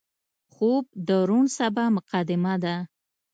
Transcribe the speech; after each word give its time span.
خوب 0.53 0.85
د 1.07 1.09
روڼ 1.29 1.45
سبا 1.57 1.85
مقدمه 1.97 2.55
ده 2.63 2.75